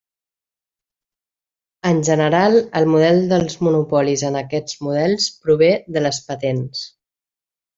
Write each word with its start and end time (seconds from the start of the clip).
En 1.89 1.99
general 2.07 2.57
el 2.81 2.89
model 2.93 3.21
dels 3.33 3.59
monopolis 3.67 4.25
en 4.31 4.39
aquests 4.43 4.81
models 4.89 5.29
prové 5.45 5.71
de 5.99 6.05
les 6.07 6.23
patents. 6.33 6.83